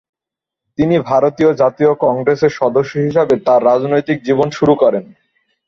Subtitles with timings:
[0.79, 5.03] তিনি ভারতীয় জাতীয় কংগ্রেসের সদস্য হিসেবে তাঁর রাজনৈতিক জীবন শুরু করেন।